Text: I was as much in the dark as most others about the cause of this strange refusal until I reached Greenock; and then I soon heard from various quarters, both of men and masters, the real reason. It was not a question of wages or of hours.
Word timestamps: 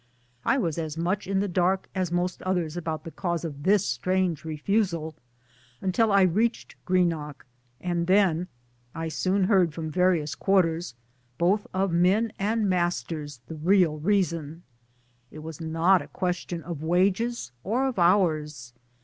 I 0.43 0.57
was 0.57 0.79
as 0.79 0.97
much 0.97 1.27
in 1.27 1.41
the 1.41 1.47
dark 1.47 1.87
as 1.93 2.11
most 2.11 2.41
others 2.41 2.75
about 2.75 3.03
the 3.03 3.11
cause 3.11 3.45
of 3.45 3.61
this 3.61 3.85
strange 3.85 4.43
refusal 4.43 5.13
until 5.79 6.11
I 6.11 6.23
reached 6.23 6.73
Greenock; 6.85 7.45
and 7.79 8.07
then 8.07 8.47
I 8.95 9.09
soon 9.09 9.43
heard 9.43 9.75
from 9.75 9.91
various 9.91 10.33
quarters, 10.33 10.95
both 11.37 11.67
of 11.71 11.91
men 11.91 12.33
and 12.39 12.67
masters, 12.67 13.41
the 13.45 13.53
real 13.57 13.99
reason. 13.99 14.63
It 15.29 15.43
was 15.43 15.61
not 15.61 16.01
a 16.01 16.07
question 16.07 16.63
of 16.63 16.81
wages 16.81 17.51
or 17.63 17.85
of 17.85 17.99
hours. 17.99 18.73